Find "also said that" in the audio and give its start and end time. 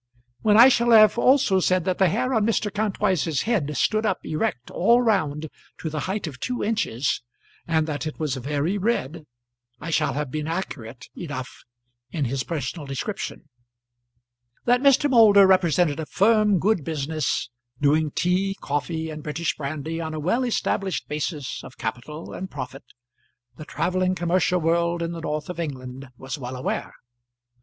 1.19-1.99